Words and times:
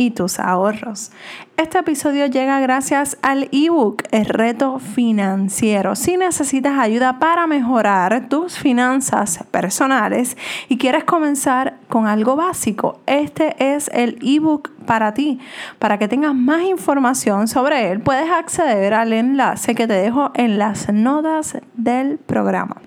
y 0.00 0.12
tus 0.12 0.40
ahorros. 0.40 1.12
Este 1.58 1.78
episodio 1.78 2.24
llega 2.24 2.58
gracias 2.58 3.18
al 3.20 3.50
ebook 3.52 4.04
El 4.12 4.24
reto 4.24 4.78
financiero. 4.78 5.94
Si 5.94 6.16
necesitas 6.16 6.78
ayuda 6.78 7.18
para 7.18 7.46
mejorar 7.46 8.26
tus 8.30 8.56
finanzas 8.56 9.44
personales 9.50 10.38
y 10.70 10.78
quieres 10.78 11.04
comenzar 11.04 11.74
con 11.90 12.06
algo 12.06 12.34
básico, 12.34 13.00
este 13.04 13.54
es 13.58 13.90
el 13.92 14.18
ebook 14.22 14.70
para 14.86 15.12
ti. 15.12 15.38
Para 15.78 15.98
que 15.98 16.08
tengas 16.08 16.34
más 16.34 16.62
información 16.62 17.46
sobre 17.46 17.92
él, 17.92 18.00
puedes 18.00 18.30
acceder 18.30 18.94
al 18.94 19.12
enlace 19.12 19.74
que 19.74 19.86
te 19.86 19.92
dejo 19.92 20.30
en 20.32 20.56
las 20.56 20.90
notas 20.90 21.58
del 21.74 22.16
programa. 22.16 22.80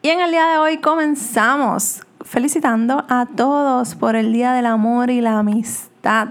Y 0.00 0.08
en 0.08 0.20
el 0.20 0.30
día 0.30 0.46
de 0.46 0.56
hoy 0.56 0.78
comenzamos 0.78 2.00
felicitando 2.24 3.04
a 3.08 3.26
todos 3.26 3.94
por 3.94 4.16
el 4.16 4.32
Día 4.32 4.52
del 4.52 4.66
Amor 4.66 5.10
y 5.10 5.20
la 5.20 5.38
Amistad. 5.38 6.28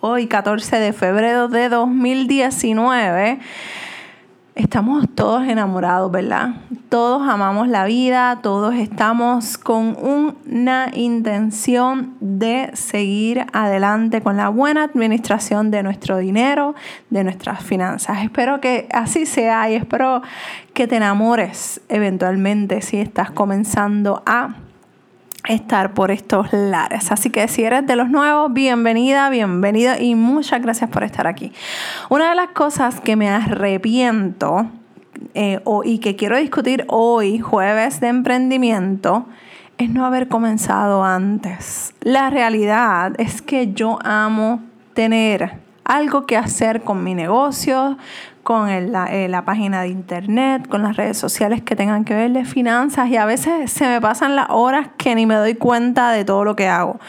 Hoy, 0.00 0.26
14 0.26 0.76
de 0.78 0.92
febrero 0.92 1.48
de 1.48 1.68
2019. 1.68 3.40
Estamos 4.54 5.06
todos 5.14 5.48
enamorados, 5.48 6.10
¿verdad? 6.10 6.50
Todos 6.90 7.26
amamos 7.28 7.68
la 7.68 7.84
vida, 7.84 8.40
todos 8.42 8.74
estamos 8.74 9.56
con 9.56 9.96
una 10.00 10.90
intención 10.92 12.14
de 12.20 12.70
seguir 12.74 13.46
adelante 13.52 14.20
con 14.20 14.36
la 14.36 14.48
buena 14.50 14.84
administración 14.84 15.70
de 15.70 15.82
nuestro 15.82 16.18
dinero, 16.18 16.74
de 17.08 17.24
nuestras 17.24 17.62
finanzas. 17.62 18.22
Espero 18.22 18.60
que 18.60 18.88
así 18.92 19.24
sea 19.24 19.70
y 19.70 19.74
espero 19.74 20.22
que 20.74 20.86
te 20.86 20.96
enamores 20.96 21.80
eventualmente 21.88 22.82
si 22.82 22.98
estás 22.98 23.30
comenzando 23.30 24.22
a 24.26 24.56
estar 25.48 25.94
por 25.94 26.10
estos 26.10 26.52
lares. 26.52 27.10
Así 27.12 27.30
que 27.30 27.48
si 27.48 27.64
eres 27.64 27.86
de 27.86 27.96
los 27.96 28.10
nuevos, 28.10 28.52
bienvenida, 28.52 29.30
bienvenido 29.30 29.94
y 29.98 30.14
muchas 30.14 30.62
gracias 30.62 30.90
por 30.90 31.02
estar 31.02 31.26
aquí. 31.26 31.52
Una 32.08 32.30
de 32.30 32.34
las 32.34 32.48
cosas 32.48 33.00
que 33.00 33.16
me 33.16 33.28
arrepiento 33.28 34.66
eh, 35.34 35.60
y 35.84 35.98
que 35.98 36.16
quiero 36.16 36.36
discutir 36.36 36.84
hoy, 36.88 37.38
jueves 37.38 38.00
de 38.00 38.08
emprendimiento, 38.08 39.26
es 39.78 39.90
no 39.90 40.04
haber 40.04 40.28
comenzado 40.28 41.04
antes. 41.04 41.94
La 42.00 42.28
realidad 42.30 43.12
es 43.18 43.40
que 43.40 43.72
yo 43.72 43.98
amo 44.04 44.62
tener 44.94 45.69
algo 45.90 46.24
que 46.24 46.36
hacer 46.36 46.82
con 46.82 47.02
mi 47.02 47.16
negocio, 47.16 47.98
con 48.44 48.68
eh, 48.68 49.28
la, 49.28 49.44
página 49.44 49.82
de 49.82 49.88
internet, 49.88 50.68
con 50.68 50.84
las 50.84 50.96
redes 50.96 51.18
sociales 51.18 51.62
que 51.62 51.74
tengan 51.74 52.04
que 52.04 52.14
ver 52.14 52.30
de 52.30 52.44
finanzas 52.44 53.08
y 53.08 53.16
a 53.16 53.26
veces 53.26 53.72
se 53.72 53.88
me 53.88 54.00
pasan 54.00 54.36
las 54.36 54.46
horas 54.50 54.90
que 54.96 55.16
ni 55.16 55.26
me 55.26 55.34
doy 55.34 55.56
cuenta 55.56 56.12
de 56.12 56.24
todo 56.24 56.44
lo 56.44 56.54
que 56.54 56.68
hago. 56.68 57.00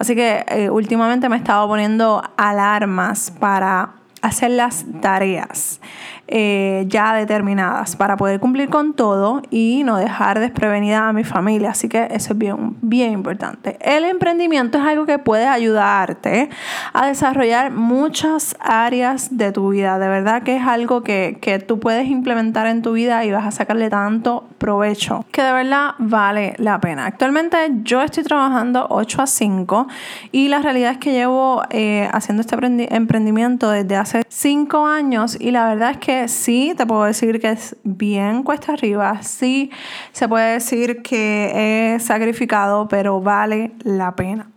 Así 0.00 0.16
que 0.16 0.44
eh, 0.48 0.70
últimamente 0.70 1.28
me 1.28 1.36
he 1.36 1.38
estado 1.38 1.68
poniendo 1.68 2.20
alarmas 2.36 3.30
para 3.30 3.90
hacer 4.22 4.50
las 4.50 4.84
tareas. 5.00 5.80
Eh, 6.28 6.86
ya 6.88 7.14
determinadas 7.14 7.94
para 7.94 8.16
poder 8.16 8.40
cumplir 8.40 8.68
con 8.68 8.94
todo 8.94 9.42
y 9.48 9.84
no 9.84 9.96
dejar 9.96 10.40
desprevenida 10.40 11.08
a 11.08 11.12
mi 11.12 11.22
familia. 11.22 11.70
Así 11.70 11.88
que 11.88 12.08
eso 12.10 12.32
es 12.32 12.38
bien, 12.38 12.76
bien 12.82 13.12
importante. 13.12 13.76
El 13.80 14.04
emprendimiento 14.04 14.78
es 14.78 14.84
algo 14.84 15.06
que 15.06 15.20
puede 15.20 15.46
ayudarte 15.46 16.50
a 16.92 17.06
desarrollar 17.06 17.70
muchas 17.70 18.56
áreas 18.58 19.36
de 19.36 19.52
tu 19.52 19.68
vida. 19.68 20.00
De 20.00 20.08
verdad 20.08 20.42
que 20.42 20.56
es 20.56 20.66
algo 20.66 21.04
que, 21.04 21.38
que 21.40 21.60
tú 21.60 21.78
puedes 21.78 22.08
implementar 22.08 22.66
en 22.66 22.82
tu 22.82 22.94
vida 22.94 23.24
y 23.24 23.30
vas 23.30 23.46
a 23.46 23.52
sacarle 23.52 23.88
tanto 23.88 24.48
provecho 24.58 25.24
que 25.30 25.42
de 25.42 25.52
verdad 25.52 25.90
vale 25.98 26.54
la 26.58 26.80
pena. 26.80 27.06
Actualmente 27.06 27.56
yo 27.84 28.02
estoy 28.02 28.24
trabajando 28.24 28.88
8 28.90 29.22
a 29.22 29.26
5 29.28 29.86
y 30.32 30.48
la 30.48 30.60
realidad 30.60 30.90
es 30.92 30.98
que 30.98 31.12
llevo 31.12 31.62
eh, 31.70 32.08
haciendo 32.12 32.40
este 32.40 32.56
emprendimiento 32.96 33.70
desde 33.70 33.94
hace 33.94 34.22
5 34.28 34.86
años 34.86 35.36
y 35.38 35.52
la 35.52 35.68
verdad 35.68 35.92
es 35.92 35.98
que 35.98 36.15
sí, 36.28 36.74
te 36.76 36.86
puedo 36.86 37.04
decir 37.04 37.40
que 37.40 37.50
es 37.50 37.76
bien 37.84 38.42
cuesta 38.42 38.72
arriba, 38.72 39.22
sí, 39.22 39.70
se 40.12 40.28
puede 40.28 40.54
decir 40.54 41.02
que 41.02 41.94
es 41.94 42.02
sacrificado, 42.04 42.88
pero 42.88 43.20
vale 43.20 43.72
la 43.84 44.14
pena. 44.16 44.50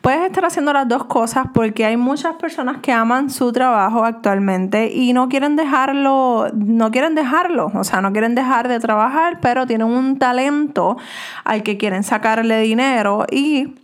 Puedes 0.00 0.24
estar 0.24 0.44
haciendo 0.44 0.72
las 0.72 0.86
dos 0.86 1.04
cosas 1.04 1.46
porque 1.52 1.84
hay 1.84 1.96
muchas 1.96 2.36
personas 2.36 2.78
que 2.78 2.92
aman 2.92 3.30
su 3.30 3.52
trabajo 3.52 4.04
actualmente 4.04 4.92
y 4.92 5.12
no 5.12 5.28
quieren 5.28 5.56
dejarlo, 5.56 6.48
no 6.54 6.90
quieren 6.90 7.14
dejarlo, 7.14 7.72
o 7.74 7.84
sea, 7.84 8.00
no 8.00 8.12
quieren 8.12 8.34
dejar 8.34 8.68
de 8.68 8.78
trabajar, 8.78 9.40
pero 9.40 9.66
tienen 9.66 9.88
un 9.88 10.18
talento 10.18 10.96
al 11.44 11.62
que 11.62 11.76
quieren 11.76 12.04
sacarle 12.04 12.60
dinero 12.60 13.26
y 13.30 13.74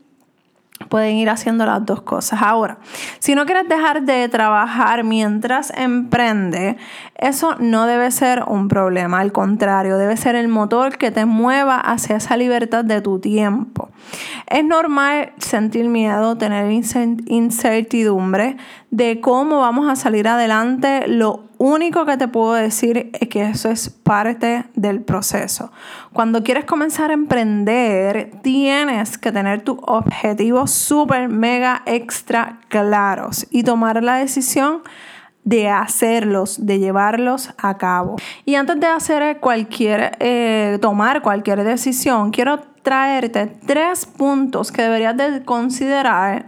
pueden 0.92 1.16
ir 1.16 1.30
haciendo 1.30 1.64
las 1.64 1.86
dos 1.86 2.02
cosas. 2.02 2.42
Ahora, 2.42 2.76
si 3.18 3.34
no 3.34 3.46
quieres 3.46 3.66
dejar 3.66 4.02
de 4.02 4.28
trabajar 4.28 5.04
mientras 5.04 5.72
emprende, 5.74 6.76
eso 7.16 7.56
no 7.58 7.86
debe 7.86 8.10
ser 8.10 8.44
un 8.46 8.68
problema, 8.68 9.20
al 9.20 9.32
contrario, 9.32 9.96
debe 9.96 10.18
ser 10.18 10.34
el 10.34 10.48
motor 10.48 10.98
que 10.98 11.10
te 11.10 11.24
mueva 11.24 11.78
hacia 11.80 12.16
esa 12.16 12.36
libertad 12.36 12.84
de 12.84 13.00
tu 13.00 13.20
tiempo. 13.20 13.81
Es 14.46 14.64
normal 14.64 15.32
sentir 15.38 15.88
miedo, 15.88 16.36
tener 16.36 16.70
incertidumbre 16.70 18.56
de 18.90 19.20
cómo 19.20 19.60
vamos 19.60 19.88
a 19.88 19.96
salir 19.96 20.28
adelante. 20.28 21.06
Lo 21.08 21.44
único 21.58 22.04
que 22.04 22.16
te 22.16 22.28
puedo 22.28 22.54
decir 22.54 23.10
es 23.18 23.28
que 23.28 23.48
eso 23.48 23.70
es 23.70 23.88
parte 23.88 24.64
del 24.74 25.00
proceso. 25.00 25.72
Cuando 26.12 26.42
quieres 26.42 26.64
comenzar 26.64 27.10
a 27.10 27.14
emprender, 27.14 28.32
tienes 28.42 29.16
que 29.16 29.32
tener 29.32 29.62
tus 29.62 29.78
objetivos 29.82 30.70
súper, 30.70 31.28
mega, 31.28 31.82
extra 31.86 32.58
claros 32.68 33.46
y 33.50 33.62
tomar 33.62 34.02
la 34.02 34.16
decisión 34.16 34.82
de 35.44 35.68
hacerlos, 35.68 36.66
de 36.66 36.78
llevarlos 36.78 37.50
a 37.58 37.76
cabo. 37.76 38.16
Y 38.44 38.54
antes 38.54 38.78
de 38.78 38.86
hacer 38.86 39.38
cualquier, 39.38 40.16
eh, 40.20 40.78
tomar 40.80 41.22
cualquier 41.22 41.64
decisión, 41.64 42.30
quiero 42.30 42.71
traerte 42.82 43.46
tres 43.66 44.06
puntos 44.06 44.72
que 44.72 44.82
deberías 44.82 45.16
de 45.16 45.42
considerar 45.44 46.46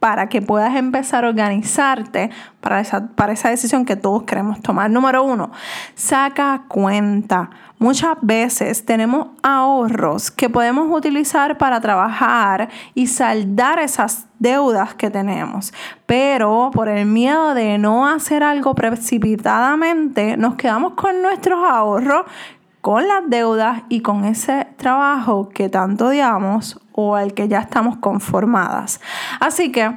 para 0.00 0.28
que 0.28 0.42
puedas 0.42 0.76
empezar 0.76 1.24
a 1.24 1.28
organizarte 1.28 2.30
para 2.60 2.80
esa, 2.80 3.08
para 3.08 3.32
esa 3.32 3.48
decisión 3.48 3.84
que 3.84 3.96
todos 3.96 4.24
queremos 4.24 4.60
tomar. 4.60 4.90
Número 4.90 5.24
uno, 5.24 5.50
saca 5.94 6.64
cuenta. 6.68 7.50
Muchas 7.78 8.16
veces 8.22 8.84
tenemos 8.86 9.28
ahorros 9.42 10.30
que 10.30 10.48
podemos 10.48 10.88
utilizar 10.90 11.58
para 11.58 11.80
trabajar 11.80 12.68
y 12.94 13.06
saldar 13.06 13.78
esas 13.78 14.26
deudas 14.38 14.94
que 14.94 15.10
tenemos, 15.10 15.72
pero 16.06 16.70
por 16.72 16.88
el 16.88 17.06
miedo 17.06 17.54
de 17.54 17.78
no 17.78 18.06
hacer 18.06 18.42
algo 18.42 18.74
precipitadamente, 18.74 20.36
nos 20.36 20.54
quedamos 20.54 20.92
con 20.94 21.20
nuestros 21.20 21.58
ahorros 21.68 22.26
con 22.86 23.08
las 23.08 23.28
deudas 23.28 23.82
y 23.88 24.00
con 24.00 24.24
ese 24.24 24.68
trabajo 24.76 25.48
que 25.48 25.68
tanto 25.68 26.06
odiamos 26.06 26.80
o 26.92 27.16
al 27.16 27.34
que 27.34 27.48
ya 27.48 27.58
estamos 27.58 27.96
conformadas. 27.96 29.00
Así 29.40 29.72
que 29.72 29.92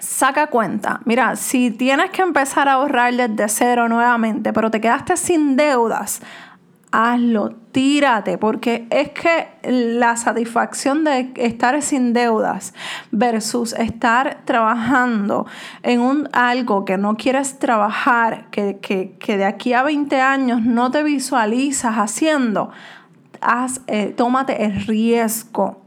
saca 0.00 0.46
cuenta. 0.46 1.02
Mira, 1.04 1.36
si 1.36 1.70
tienes 1.70 2.08
que 2.08 2.22
empezar 2.22 2.66
a 2.66 2.72
ahorrar 2.72 3.12
desde 3.12 3.46
cero 3.50 3.90
nuevamente, 3.90 4.54
pero 4.54 4.70
te 4.70 4.80
quedaste 4.80 5.18
sin 5.18 5.54
deudas, 5.58 6.22
hazlo, 6.92 7.54
tírate, 7.72 8.36
porque 8.36 8.86
es 8.90 9.08
que 9.10 9.48
la 9.64 10.16
satisfacción 10.16 11.04
de 11.04 11.32
estar 11.36 11.80
sin 11.82 12.12
deudas 12.12 12.74
versus 13.10 13.72
estar 13.72 14.42
trabajando 14.44 15.46
en 15.82 16.00
un, 16.00 16.28
algo 16.32 16.84
que 16.84 16.98
no 16.98 17.16
quieres 17.16 17.58
trabajar, 17.58 18.50
que, 18.50 18.78
que, 18.78 19.36
de 19.36 19.44
aquí 19.44 19.72
a 19.72 19.82
20 19.82 20.20
años 20.20 20.62
no 20.62 20.90
te 20.90 21.02
visualizas 21.02 21.96
haciendo, 21.96 22.70
haz, 23.40 23.80
eh, 23.86 24.12
tómate 24.14 24.64
el 24.64 24.86
riesgo 24.86 25.81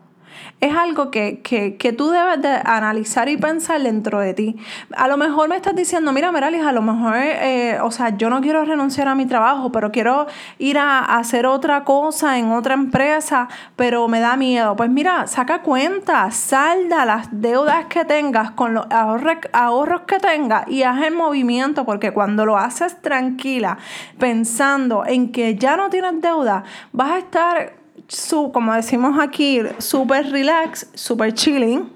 es 0.61 0.75
algo 0.75 1.11
que, 1.11 1.95
tú 1.97 2.09
debes 2.09 2.41
de 2.41 2.49
analizar 2.63 3.29
y 3.29 3.37
pensar 3.37 3.81
dentro 3.81 4.19
de 4.19 4.33
ti. 4.33 4.55
A 4.95 5.07
lo 5.07 5.17
mejor 5.17 5.49
me 5.49 5.55
estás 5.57 5.75
diciendo, 5.75 6.11
mira, 6.11 6.31
Meralis, 6.31 6.63
a 6.63 6.71
lo 6.71 6.81
mejor, 6.81 7.15
eh, 7.17 7.77
o 7.81 7.91
sea, 7.91 8.17
yo 8.17 8.29
no 8.29 8.41
quiero 8.41 8.63
renunciar 8.63 9.07
a 9.07 9.15
mi 9.15 9.25
trabajo, 9.25 9.71
pero 9.71 9.91
quiero 9.91 10.27
ir 10.57 10.77
a, 10.77 10.99
hacer 11.17 11.45
otra 11.45 11.83
cosa 11.83 12.39
en 12.39 12.51
otra 12.51 12.73
empresa, 12.73 13.47
pero 13.75 14.07
me 14.07 14.19
da 14.19 14.37
miedo. 14.37 14.75
Pues 14.75 14.89
mira, 14.89 15.27
saca 15.27 15.61
cuenta, 15.61 16.31
salda 16.31 17.05
las 17.05 17.27
deudas 17.31 17.85
que 17.85 18.05
tengas 18.05 18.51
con 18.51 18.73
los 18.73 18.87
ahorros, 18.89 19.37
ahorros 19.51 20.01
que 20.01 20.19
tengas 20.19 20.67
y 20.67 20.83
haz 20.83 21.03
el 21.03 21.15
movimiento, 21.15 21.85
porque 21.85 22.11
cuando 22.11 22.45
lo 22.45 22.57
haces 22.57 23.01
tranquila, 23.01 23.77
pensando 24.17 25.05
en 25.05 25.31
que 25.31 25.55
ya 25.55 25.77
no 25.77 25.89
tienes 25.89 26.21
deuda, 26.21 26.63
vas 26.91 27.11
a 27.11 27.17
estar 27.19 27.84
su, 28.07 28.51
como 28.51 28.73
decimos 28.73 29.19
aquí, 29.19 29.61
súper 29.79 30.31
relax, 30.31 30.87
súper 30.93 31.33
chilling, 31.33 31.91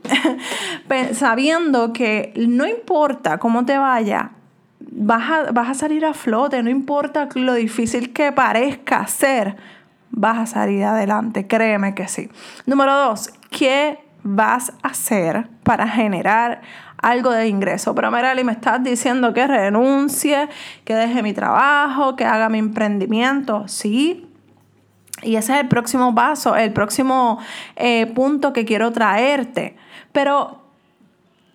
sabiendo 1.13 1.93
que 1.93 2.33
no 2.35 2.67
importa 2.67 3.37
cómo 3.37 3.65
te 3.65 3.77
vaya, 3.77 4.31
vas 4.79 5.29
a, 5.29 5.51
vas 5.51 5.69
a 5.69 5.73
salir 5.73 6.05
a 6.05 6.13
flote, 6.13 6.63
no 6.63 6.69
importa 6.69 7.29
lo 7.35 7.53
difícil 7.53 8.11
que 8.11 8.31
parezca 8.31 9.05
ser, 9.07 9.55
vas 10.09 10.37
a 10.39 10.45
salir 10.45 10.83
adelante, 10.83 11.47
créeme 11.47 11.93
que 11.93 12.07
sí. 12.07 12.29
Número 12.65 12.95
dos, 12.95 13.31
¿qué 13.51 13.99
vas 14.23 14.73
a 14.81 14.89
hacer 14.89 15.47
para 15.63 15.87
generar 15.87 16.61
algo 16.97 17.31
de 17.31 17.47
ingreso? 17.47 17.93
Pero 17.93 18.09
Merali, 18.09 18.43
me 18.43 18.53
estás 18.53 18.83
diciendo 18.83 19.33
que 19.33 19.45
renuncie, 19.45 20.49
que 20.85 20.95
deje 20.95 21.21
mi 21.21 21.33
trabajo, 21.33 22.15
que 22.15 22.25
haga 22.25 22.49
mi 22.49 22.57
emprendimiento. 22.57 23.67
Sí, 23.67 24.28
y 25.23 25.35
ese 25.35 25.53
es 25.53 25.59
el 25.59 25.67
próximo 25.67 26.13
paso, 26.15 26.55
el 26.55 26.73
próximo 26.73 27.39
eh, 27.75 28.05
punto 28.07 28.53
que 28.53 28.65
quiero 28.65 28.91
traerte. 28.91 29.75
Pero, 30.11 30.61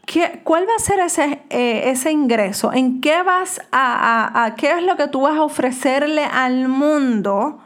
¿qué, 0.07 0.41
¿cuál 0.45 0.65
va 0.69 0.75
a 0.77 0.81
ser 0.81 1.01
ese, 1.01 1.43
eh, 1.51 1.91
ese 1.91 2.11
ingreso? 2.11 2.73
¿En 2.73 3.01
qué 3.01 3.23
vas 3.23 3.61
a, 3.73 4.45
a, 4.45 4.55
qué 4.55 4.73
es 4.73 4.83
lo 4.83 4.97
que 4.97 5.09
tú 5.09 5.23
vas 5.23 5.37
a 5.37 5.43
ofrecerle 5.43 6.25
al 6.25 6.69
mundo? 6.69 7.59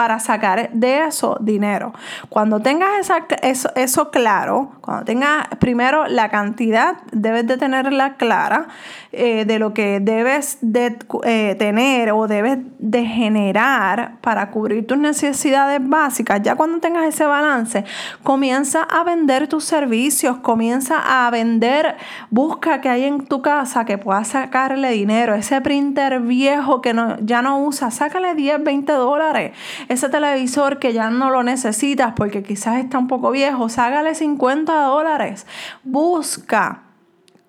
Para 0.00 0.18
sacar 0.18 0.70
de 0.72 1.04
eso 1.04 1.36
dinero. 1.42 1.92
Cuando 2.30 2.58
tengas 2.60 3.12
eso, 3.42 4.10
claro, 4.10 4.72
cuando 4.80 5.04
tengas 5.04 5.46
primero 5.58 6.06
la 6.06 6.30
cantidad, 6.30 6.96
debes 7.12 7.46
de 7.46 7.58
tenerla 7.58 8.14
clara 8.14 8.68
eh, 9.12 9.44
de 9.44 9.58
lo 9.58 9.74
que 9.74 10.00
debes 10.00 10.56
de 10.62 10.96
eh, 11.24 11.54
tener 11.58 12.12
o 12.12 12.28
debes 12.28 12.60
de 12.78 13.04
generar 13.04 14.16
para 14.22 14.50
cubrir 14.50 14.86
tus 14.86 14.96
necesidades 14.96 15.86
básicas. 15.86 16.40
Ya 16.42 16.54
cuando 16.54 16.78
tengas 16.78 17.04
ese 17.04 17.26
balance, 17.26 17.84
comienza 18.22 18.84
a 18.84 19.04
vender 19.04 19.48
tus 19.48 19.64
servicios, 19.64 20.38
comienza 20.38 21.26
a 21.26 21.30
vender, 21.30 21.96
busca 22.30 22.80
que 22.80 22.88
hay 22.88 23.04
en 23.04 23.26
tu 23.26 23.42
casa 23.42 23.84
que 23.84 23.98
puedas 23.98 24.28
sacarle 24.28 24.92
dinero, 24.92 25.34
ese 25.34 25.60
printer 25.60 26.20
viejo 26.20 26.80
que 26.80 26.94
no, 26.94 27.18
ya 27.20 27.42
no 27.42 27.62
usa, 27.62 27.90
sácale 27.90 28.34
10, 28.34 28.64
20 28.64 28.92
dólares 28.92 29.52
ese 29.90 30.08
televisor 30.08 30.78
que 30.78 30.92
ya 30.92 31.10
no 31.10 31.30
lo 31.30 31.42
necesitas 31.42 32.12
porque 32.14 32.44
quizás 32.44 32.76
está 32.76 32.96
un 32.96 33.08
poco 33.08 33.32
viejo, 33.32 33.68
ságale 33.68 34.14
50 34.14 34.72
dólares. 34.84 35.46
Busca. 35.82 36.84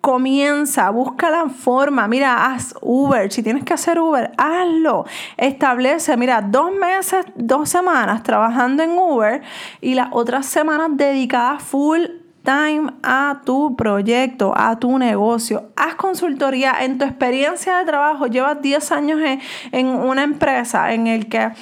Comienza, 0.00 0.90
busca 0.90 1.30
la 1.30 1.48
forma, 1.48 2.08
mira, 2.08 2.46
haz 2.46 2.74
Uber, 2.80 3.30
si 3.30 3.40
tienes 3.40 3.62
que 3.62 3.72
hacer 3.72 4.00
Uber, 4.00 4.32
hazlo, 4.36 5.06
establece, 5.36 6.16
mira, 6.16 6.42
dos 6.42 6.72
meses, 6.74 7.24
dos 7.36 7.68
semanas 7.68 8.24
trabajando 8.24 8.82
en 8.82 8.98
Uber 8.98 9.42
y 9.80 9.94
las 9.94 10.08
otras 10.10 10.46
semanas 10.46 10.88
dedicadas 10.94 11.62
full 11.62 12.00
time 12.42 12.92
a 13.04 13.42
tu 13.44 13.76
proyecto, 13.76 14.52
a 14.56 14.76
tu 14.80 14.98
negocio. 14.98 15.70
Haz 15.76 15.94
consultoría 15.94 16.74
en 16.80 16.98
tu 16.98 17.04
experiencia 17.04 17.78
de 17.78 17.84
trabajo. 17.84 18.26
Llevas 18.26 18.60
10 18.60 18.90
años 18.90 19.20
en, 19.20 19.40
en, 19.70 19.86
una 19.86 20.24
empresa 20.24 20.92
en 20.92 21.06
el 21.06 21.28
que 21.28 21.52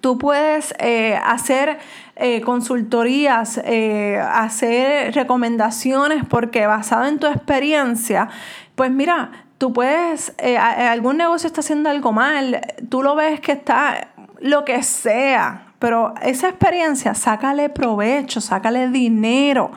Tú 0.00 0.18
puedes 0.18 0.74
eh, 0.78 1.18
hacer 1.22 1.78
eh, 2.16 2.40
consultorías, 2.40 3.60
eh, 3.64 4.18
hacer 4.18 5.14
recomendaciones 5.14 6.24
porque 6.28 6.66
basado 6.66 7.06
en 7.06 7.18
tu 7.18 7.26
experiencia, 7.26 8.28
pues 8.74 8.90
mira, 8.90 9.30
tú 9.58 9.72
puedes, 9.72 10.34
algún 10.58 11.16
negocio 11.16 11.46
está 11.46 11.60
haciendo 11.60 11.90
algo 11.90 12.12
mal, 12.12 12.60
tú 12.88 13.02
lo 13.02 13.14
ves 13.14 13.40
que 13.40 13.52
está 13.52 14.08
lo 14.44 14.66
que 14.66 14.82
sea, 14.82 15.68
pero 15.78 16.12
esa 16.20 16.50
experiencia, 16.50 17.14
sácale 17.14 17.70
provecho, 17.70 18.42
sácale 18.42 18.90
dinero. 18.90 19.70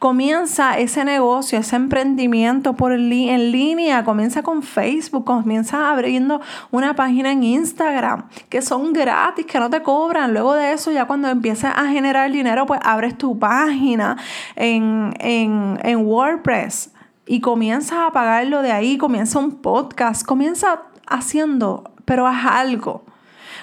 Comienza 0.00 0.76
ese 0.76 1.04
negocio, 1.04 1.60
ese 1.60 1.76
emprendimiento 1.76 2.74
por 2.74 2.90
en 2.90 3.52
línea, 3.52 4.02
comienza 4.02 4.42
con 4.42 4.64
Facebook, 4.64 5.24
comienza 5.24 5.88
abriendo 5.92 6.40
una 6.72 6.96
página 6.96 7.30
en 7.30 7.44
Instagram, 7.44 8.28
que 8.48 8.60
son 8.60 8.92
gratis, 8.92 9.46
que 9.46 9.60
no 9.60 9.70
te 9.70 9.84
cobran. 9.84 10.32
Luego 10.32 10.54
de 10.54 10.72
eso, 10.72 10.90
ya 10.90 11.04
cuando 11.04 11.28
empiezas 11.28 11.74
a 11.76 11.86
generar 11.86 12.32
dinero, 12.32 12.66
pues 12.66 12.80
abres 12.82 13.16
tu 13.16 13.38
página 13.38 14.16
en, 14.56 15.14
en 15.20 15.96
WordPress 16.04 16.92
y 17.24 17.40
comienzas 17.40 18.00
a 18.00 18.10
pagarlo 18.10 18.62
de 18.62 18.72
ahí, 18.72 18.98
comienza 18.98 19.38
un 19.38 19.62
podcast, 19.62 20.26
comienza 20.26 20.82
haciendo, 21.06 21.92
pero 22.04 22.26
haz 22.26 22.46
algo. 22.46 23.04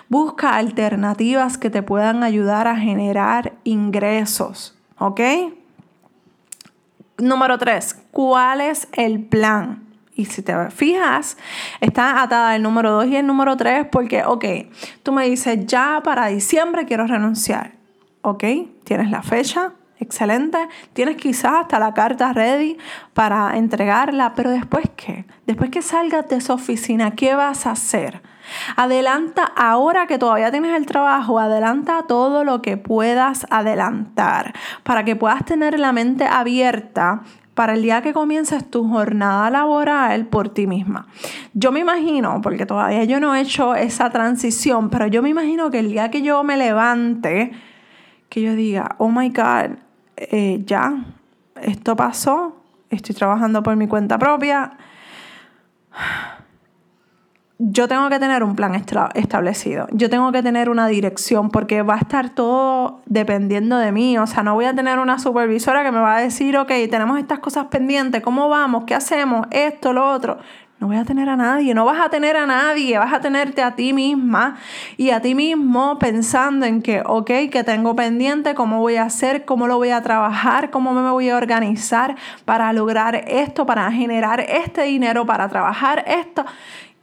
Busca 0.09 0.55
alternativas 0.55 1.57
que 1.57 1.69
te 1.69 1.83
puedan 1.83 2.23
ayudar 2.23 2.67
a 2.67 2.75
generar 2.77 3.53
ingresos, 3.63 4.77
¿ok? 4.99 5.21
Número 7.17 7.57
tres, 7.57 7.95
¿cuál 8.11 8.61
es 8.61 8.87
el 8.93 9.23
plan? 9.23 9.85
Y 10.15 10.25
si 10.25 10.41
te 10.41 10.69
fijas, 10.69 11.37
está 11.81 12.21
atada 12.21 12.55
el 12.55 12.63
número 12.63 12.91
2 12.91 13.07
y 13.07 13.17
el 13.17 13.27
número 13.27 13.57
3 13.57 13.87
porque, 13.91 14.23
ok, 14.23 14.45
tú 15.03 15.11
me 15.11 15.27
dices, 15.27 15.65
ya 15.65 16.01
para 16.03 16.27
diciembre 16.27 16.85
quiero 16.85 17.05
renunciar. 17.05 17.73
Ok, 18.21 18.43
tienes 18.85 19.11
la 19.11 19.21
fecha, 19.21 19.73
excelente. 19.99 20.57
Tienes 20.93 21.17
quizás 21.17 21.53
hasta 21.61 21.79
la 21.79 21.93
carta 21.93 22.31
ready 22.31 22.77
para 23.13 23.57
entregarla, 23.57 24.33
pero 24.35 24.51
después 24.51 24.89
qué? 24.95 25.25
Después 25.45 25.69
que 25.69 25.81
salgas 25.81 26.29
de 26.29 26.37
esa 26.37 26.53
oficina, 26.53 27.11
¿qué 27.11 27.35
vas 27.35 27.65
a 27.65 27.71
hacer? 27.71 28.21
Adelanta 28.75 29.43
ahora 29.55 30.07
que 30.07 30.17
todavía 30.17 30.51
tienes 30.51 30.75
el 30.75 30.85
trabajo, 30.85 31.39
adelanta 31.39 32.03
todo 32.07 32.43
lo 32.43 32.61
que 32.61 32.77
puedas 32.77 33.45
adelantar 33.49 34.53
para 34.83 35.03
que 35.05 35.15
puedas 35.15 35.45
tener 35.45 35.79
la 35.79 35.91
mente 35.91 36.25
abierta 36.25 37.23
para 37.53 37.73
el 37.73 37.81
día 37.81 38.01
que 38.01 38.13
comiences 38.13 38.69
tu 38.69 38.87
jornada 38.87 39.49
laboral 39.49 40.25
por 40.27 40.49
ti 40.49 40.67
misma. 40.67 41.07
Yo 41.53 41.71
me 41.71 41.79
imagino, 41.79 42.41
porque 42.41 42.65
todavía 42.65 43.05
yo 43.05 43.19
no 43.19 43.33
he 43.33 43.41
hecho 43.41 43.75
esa 43.75 44.09
transición, 44.09 44.89
pero 44.89 45.07
yo 45.07 45.23
me 45.23 45.29
imagino 45.29 45.71
que 45.71 45.79
el 45.79 45.89
día 45.89 46.11
que 46.11 46.21
yo 46.21 46.43
me 46.43 46.57
levante, 46.57 47.53
que 48.27 48.41
yo 48.41 48.55
diga, 48.55 48.95
oh 48.97 49.09
my 49.09 49.29
God, 49.29 49.77
eh, 50.17 50.63
ya, 50.65 51.05
esto 51.61 51.95
pasó, 51.95 52.57
estoy 52.89 53.15
trabajando 53.15 53.63
por 53.63 53.75
mi 53.77 53.87
cuenta 53.87 54.19
propia 54.19 54.77
yo 57.57 57.87
tengo 57.87 58.09
que 58.09 58.19
tener 58.19 58.43
un 58.43 58.55
plan 58.55 58.75
establecido, 58.75 59.87
yo 59.91 60.09
tengo 60.09 60.31
que 60.31 60.43
tener 60.43 60.69
una 60.69 60.87
dirección 60.87 61.49
porque 61.49 61.83
va 61.83 61.95
a 61.95 61.99
estar 61.99 62.29
todo 62.31 63.01
dependiendo 63.05 63.77
de 63.77 63.91
mí, 63.93 64.17
o 64.17 64.27
sea, 64.27 64.43
no 64.43 64.55
voy 64.55 64.65
a 64.65 64.75
tener 64.75 64.99
una 64.99 65.19
supervisora 65.19 65.83
que 65.83 65.91
me 65.91 65.99
va 65.99 66.17
a 66.17 66.21
decir, 66.21 66.57
ok, 66.57 66.71
tenemos 66.89 67.17
estas 67.17 67.39
cosas 67.39 67.67
pendientes, 67.67 68.21
¿cómo 68.21 68.49
vamos? 68.49 68.83
¿Qué 68.85 68.93
hacemos? 68.93 69.47
Esto, 69.51 69.93
lo 69.93 70.11
otro. 70.11 70.37
No 70.77 70.87
voy 70.87 70.97
a 70.97 71.05
tener 71.05 71.29
a 71.29 71.37
nadie, 71.37 71.73
no 71.73 71.85
vas 71.85 72.05
a 72.05 72.09
tener 72.09 72.35
a 72.35 72.45
nadie, 72.45 72.97
vas 72.97 73.13
a 73.13 73.21
tenerte 73.21 73.63
a 73.63 73.75
ti 73.75 73.93
misma 73.93 74.57
y 74.97 75.11
a 75.11 75.21
ti 75.21 75.33
mismo 75.33 75.97
pensando 75.99 76.65
en 76.65 76.81
que, 76.81 77.01
ok, 77.05 77.31
que 77.49 77.63
tengo 77.65 77.95
pendiente, 77.95 78.53
cómo 78.55 78.81
voy 78.81 78.97
a 78.97 79.03
hacer, 79.03 79.45
cómo 79.45 79.67
lo 79.67 79.77
voy 79.77 79.91
a 79.91 80.01
trabajar, 80.01 80.71
cómo 80.71 80.91
me 80.91 81.09
voy 81.09 81.29
a 81.29 81.37
organizar 81.37 82.17
para 82.43 82.73
lograr 82.73 83.15
esto, 83.15 83.65
para 83.65 83.89
generar 83.89 84.41
este 84.41 84.83
dinero, 84.83 85.25
para 85.25 85.47
trabajar 85.47 86.03
esto 86.07 86.43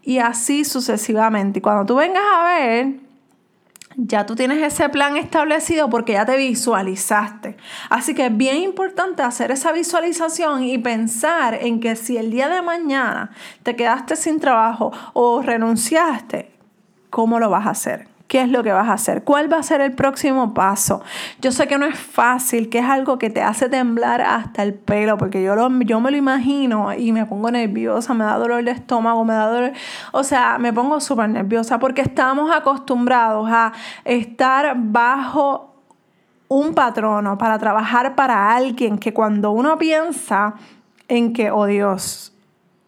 y 0.02 0.18
así 0.18 0.64
sucesivamente. 0.64 1.60
Y 1.60 1.62
cuando 1.62 1.86
tú 1.86 1.96
vengas 1.96 2.22
a 2.34 2.44
ver, 2.44 3.00
ya 3.96 4.26
tú 4.26 4.34
tienes 4.34 4.62
ese 4.62 4.88
plan 4.88 5.16
establecido 5.16 5.90
porque 5.90 6.12
ya 6.12 6.24
te 6.24 6.36
visualizaste. 6.36 7.56
Así 7.90 8.14
que 8.14 8.26
es 8.26 8.36
bien 8.36 8.58
importante 8.58 9.22
hacer 9.22 9.50
esa 9.50 9.72
visualización 9.72 10.64
y 10.64 10.78
pensar 10.78 11.54
en 11.54 11.80
que 11.80 11.96
si 11.96 12.16
el 12.16 12.30
día 12.30 12.48
de 12.48 12.62
mañana 12.62 13.30
te 13.62 13.76
quedaste 13.76 14.16
sin 14.16 14.40
trabajo 14.40 14.92
o 15.12 15.42
renunciaste, 15.42 16.52
¿cómo 17.10 17.38
lo 17.38 17.50
vas 17.50 17.66
a 17.66 17.70
hacer? 17.70 18.11
¿Qué 18.32 18.40
es 18.40 18.48
lo 18.48 18.62
que 18.62 18.72
vas 18.72 18.88
a 18.88 18.94
hacer? 18.94 19.24
¿Cuál 19.24 19.52
va 19.52 19.58
a 19.58 19.62
ser 19.62 19.82
el 19.82 19.92
próximo 19.92 20.54
paso? 20.54 21.02
Yo 21.42 21.52
sé 21.52 21.68
que 21.68 21.76
no 21.76 21.84
es 21.84 21.98
fácil, 21.98 22.70
que 22.70 22.78
es 22.78 22.86
algo 22.86 23.18
que 23.18 23.28
te 23.28 23.42
hace 23.42 23.68
temblar 23.68 24.22
hasta 24.22 24.62
el 24.62 24.72
pelo, 24.72 25.18
porque 25.18 25.42
yo, 25.42 25.54
lo, 25.54 25.68
yo 25.82 26.00
me 26.00 26.10
lo 26.10 26.16
imagino 26.16 26.94
y 26.94 27.12
me 27.12 27.26
pongo 27.26 27.50
nerviosa, 27.50 28.14
me 28.14 28.24
da 28.24 28.38
dolor 28.38 28.64
de 28.64 28.70
estómago, 28.70 29.22
me 29.26 29.34
da 29.34 29.48
dolor, 29.48 29.72
o 30.12 30.24
sea, 30.24 30.56
me 30.58 30.72
pongo 30.72 30.98
súper 30.98 31.28
nerviosa 31.28 31.78
porque 31.78 32.00
estamos 32.00 32.50
acostumbrados 32.50 33.50
a 33.50 33.74
estar 34.06 34.76
bajo 34.78 35.74
un 36.48 36.72
patrono 36.72 37.36
para 37.36 37.58
trabajar 37.58 38.14
para 38.14 38.56
alguien 38.56 38.96
que 38.96 39.12
cuando 39.12 39.50
uno 39.50 39.76
piensa 39.76 40.54
en 41.06 41.34
que, 41.34 41.50
oh 41.50 41.66
Dios, 41.66 42.31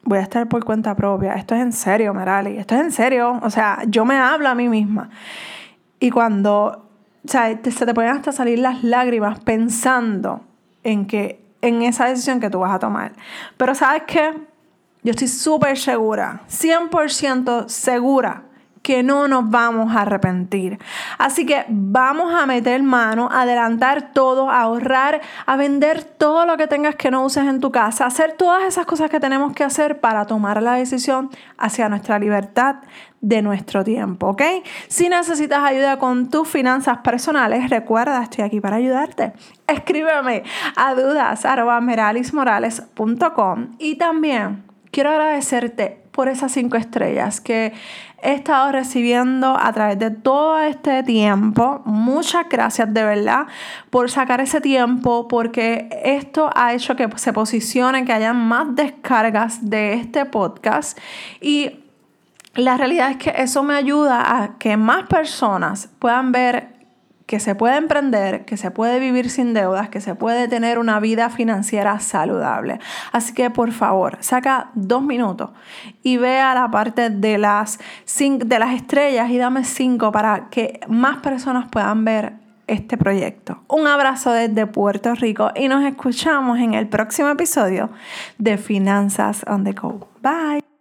voy 0.04 0.18
a 0.18 0.23
estar 0.23 0.49
por 0.49 0.64
cuenta 0.64 0.94
propia. 0.94 1.34
Esto 1.34 1.54
es 1.54 1.62
en 1.62 1.73
serio, 1.73 2.14
Merali. 2.14 2.56
Esto 2.56 2.75
es 2.75 2.80
en 2.80 2.92
serio. 2.92 3.40
O 3.42 3.50
sea, 3.50 3.82
yo 3.87 4.04
me 4.04 4.16
hablo 4.16 4.49
a 4.49 4.54
mí 4.54 4.68
misma. 4.68 5.11
Y 6.00 6.11
cuando, 6.11 6.88
o 7.25 7.28
sea, 7.28 7.49
se 7.49 7.87
te 7.87 7.94
pueden 7.94 8.12
hasta 8.12 8.32
salir 8.32 8.58
las 8.58 8.84
lágrimas 8.84 9.40
pensando 9.40 10.42
en 10.82 11.06
que, 11.06 11.42
en 11.62 11.82
esa 11.82 12.06
decisión 12.06 12.40
que 12.40 12.50
tú 12.50 12.61
vas 12.61 12.75
a 12.75 12.78
tomar. 12.78 13.12
Pero 13.56 13.75
¿sabes 13.75 14.02
qué? 14.06 14.32
Yo 15.02 15.11
estoy 15.11 15.28
súper 15.28 15.78
segura, 15.78 16.42
100% 16.49 17.68
segura 17.68 18.44
que 18.84 19.02
no 19.02 19.26
nos 19.28 19.48
vamos 19.48 19.96
a 19.96 20.02
arrepentir. 20.02 20.78
Así 21.16 21.46
que 21.46 21.64
vamos 21.68 22.34
a 22.34 22.44
meter 22.44 22.82
mano, 22.82 23.30
adelantar 23.32 24.12
todo, 24.12 24.50
a 24.50 24.60
ahorrar, 24.60 25.22
a 25.46 25.56
vender 25.56 26.04
todo 26.04 26.44
lo 26.44 26.58
que 26.58 26.66
tengas 26.66 26.94
que 26.94 27.10
no 27.10 27.24
uses 27.24 27.46
en 27.46 27.60
tu 27.60 27.72
casa, 27.72 28.04
hacer 28.04 28.34
todas 28.34 28.64
esas 28.64 28.84
cosas 28.84 29.10
que 29.10 29.20
tenemos 29.20 29.54
que 29.54 29.64
hacer 29.64 30.00
para 30.00 30.26
tomar 30.26 30.62
la 30.62 30.74
decisión 30.74 31.30
hacia 31.56 31.88
nuestra 31.88 32.18
libertad 32.18 32.76
de 33.22 33.40
nuestro 33.40 33.84
tiempo, 33.84 34.28
¿ok? 34.28 34.42
Si 34.88 35.08
necesitas 35.08 35.64
ayuda 35.64 35.98
con 35.98 36.28
tus 36.28 36.46
finanzas 36.46 36.98
personales, 36.98 37.70
recuerda, 37.70 38.22
estoy 38.22 38.44
aquí 38.44 38.60
para 38.60 38.76
ayudarte. 38.76 39.32
Escríbeme 39.66 40.42
a 40.76 40.94
dudas.meralismorales.com 40.94 43.76
y 43.78 43.96
también 43.96 44.64
quiero 44.90 45.08
agradecerte 45.08 46.03
por 46.14 46.28
esas 46.28 46.52
cinco 46.52 46.76
estrellas 46.76 47.40
que 47.40 47.73
he 48.23 48.35
estado 48.35 48.71
recibiendo 48.71 49.59
a 49.59 49.73
través 49.73 49.99
de 49.99 50.12
todo 50.12 50.61
este 50.61 51.02
tiempo. 51.02 51.83
Muchas 51.85 52.49
gracias 52.49 52.94
de 52.94 53.02
verdad 53.02 53.47
por 53.90 54.09
sacar 54.11 54.40
ese 54.40 54.61
tiempo 54.61 55.26
porque 55.26 55.88
esto 56.04 56.50
ha 56.54 56.73
hecho 56.73 56.94
que 56.94 57.09
se 57.16 57.33
posicione, 57.33 58.04
que 58.04 58.12
haya 58.12 58.33
más 58.33 58.76
descargas 58.76 59.68
de 59.68 59.94
este 59.94 60.25
podcast 60.25 60.97
y 61.40 61.80
la 62.54 62.76
realidad 62.76 63.11
es 63.11 63.16
que 63.16 63.35
eso 63.37 63.64
me 63.64 63.75
ayuda 63.75 64.40
a 64.40 64.56
que 64.59 64.76
más 64.76 65.09
personas 65.09 65.88
puedan 65.99 66.30
ver 66.30 66.74
que 67.26 67.40
se 67.40 67.54
puede 67.54 67.76
emprender, 67.76 68.45
que 68.45 68.57
se 68.57 68.71
puede 68.71 69.00
vivir 69.00 69.31
sin 69.31 69.54
deudas, 69.54 69.88
que 69.88 70.00
se 70.00 70.14
puede 70.14 70.49
tener 70.49 70.78
una 70.78 71.00
vida 71.00 71.31
financiera 71.31 71.99
saludable. 72.00 72.81
Así 73.12 73.33
que 73.33 73.50
por 73.50 73.73
favor, 73.73 74.19
saca 74.21 74.71
dos 74.75 75.02
minutos 75.02 75.50
y 76.02 76.16
ve 76.16 76.40
a 76.40 76.54
la 76.54 76.71
parte 76.71 77.11
de 77.11 77.38
las, 77.38 77.78
de 78.19 78.59
las 78.59 78.75
estrellas 78.75 79.31
y 79.31 79.38
dame 79.38 79.64
cinco 79.64 80.12
para 80.12 80.49
que 80.50 80.81
más 80.88 81.19
personas 81.19 81.69
puedan 81.71 82.04
ver 82.04 82.35
este 82.66 82.97
proyecto. 82.97 83.62
Un 83.69 83.87
abrazo 83.87 84.33
desde 84.33 84.66
Puerto 84.66 85.14
Rico 85.14 85.50
y 85.54 85.69
nos 85.69 85.85
escuchamos 85.85 86.59
en 86.59 86.75
el 86.75 86.88
próximo 86.88 87.28
episodio 87.28 87.90
de 88.38 88.57
Finanzas 88.59 89.45
on 89.47 89.64
the 89.64 89.73
Go. 89.73 90.09
Bye. 90.23 90.74